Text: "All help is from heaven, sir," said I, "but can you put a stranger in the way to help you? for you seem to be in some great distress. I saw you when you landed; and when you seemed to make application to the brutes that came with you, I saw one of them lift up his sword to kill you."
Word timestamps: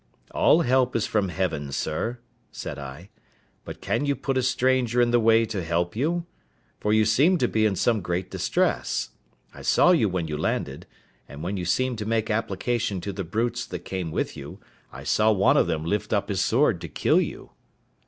"All 0.31 0.61
help 0.61 0.95
is 0.95 1.05
from 1.05 1.29
heaven, 1.29 1.71
sir," 1.71 2.17
said 2.51 2.79
I, 2.79 3.11
"but 3.63 3.81
can 3.81 4.03
you 4.07 4.15
put 4.15 4.35
a 4.35 4.41
stranger 4.41 4.99
in 4.99 5.11
the 5.11 5.19
way 5.19 5.45
to 5.45 5.61
help 5.63 5.95
you? 5.95 6.25
for 6.79 6.91
you 6.91 7.05
seem 7.05 7.37
to 7.37 7.47
be 7.47 7.67
in 7.67 7.75
some 7.75 8.01
great 8.01 8.31
distress. 8.31 9.09
I 9.53 9.61
saw 9.61 9.91
you 9.91 10.09
when 10.09 10.27
you 10.27 10.39
landed; 10.39 10.87
and 11.29 11.43
when 11.43 11.55
you 11.55 11.65
seemed 11.65 11.99
to 11.99 12.07
make 12.07 12.31
application 12.31 12.99
to 13.01 13.13
the 13.13 13.23
brutes 13.23 13.63
that 13.67 13.85
came 13.85 14.09
with 14.09 14.35
you, 14.35 14.59
I 14.91 15.03
saw 15.03 15.31
one 15.31 15.55
of 15.55 15.67
them 15.67 15.85
lift 15.85 16.13
up 16.13 16.29
his 16.29 16.41
sword 16.41 16.81
to 16.81 16.87
kill 16.87 17.21
you." 17.21 17.51